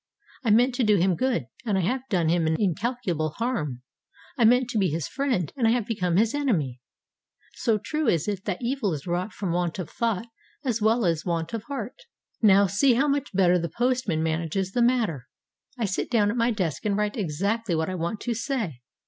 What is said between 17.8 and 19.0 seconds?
I want to say.